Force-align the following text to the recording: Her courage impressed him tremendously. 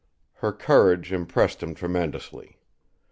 Her 0.37 0.51
courage 0.51 1.11
impressed 1.13 1.61
him 1.61 1.75
tremendously. 1.75 2.57